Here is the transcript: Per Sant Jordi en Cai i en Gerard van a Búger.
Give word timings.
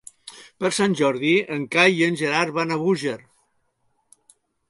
Per 0.61 0.69
Sant 0.77 0.95
Jordi 1.01 1.33
en 1.57 1.67
Cai 1.75 1.99
i 2.01 2.01
en 2.07 2.17
Gerard 2.23 2.57
van 2.57 2.75
a 2.75 2.79
Búger. 2.87 3.15